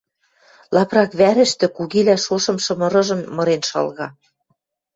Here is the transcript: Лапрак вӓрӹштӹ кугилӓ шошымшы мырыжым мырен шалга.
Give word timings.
Лапрак 0.75 1.11
вӓрӹштӹ 1.19 1.67
кугилӓ 1.77 2.15
шошымшы 2.25 2.73
мырыжым 2.79 3.21
мырен 3.35 3.61
шалга. 3.69 4.07